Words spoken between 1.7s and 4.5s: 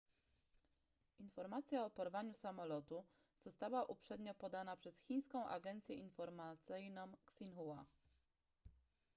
o porwaniu samolotu została uprzednio